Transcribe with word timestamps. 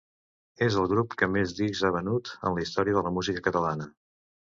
És 0.67 0.77
el 0.83 0.85
grup 0.93 1.11
que 1.21 1.27
més 1.33 1.53
discs 1.59 1.81
ha 1.85 1.91
venut 1.95 2.31
en 2.49 2.55
la 2.57 2.63
història 2.65 2.97
de 2.97 3.05
la 3.09 3.13
música 3.19 3.45
catalana. 3.49 3.87